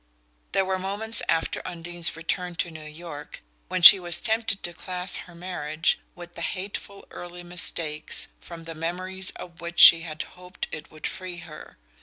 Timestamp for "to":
2.55-2.71, 4.63-4.73